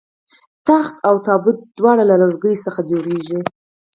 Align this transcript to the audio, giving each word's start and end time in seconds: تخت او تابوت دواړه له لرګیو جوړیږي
تخت 0.67 0.93
او 1.07 1.15
تابوت 1.25 1.57
دواړه 1.79 2.03
له 2.09 2.15
لرګیو 2.21 2.85
جوړیږي 2.89 3.39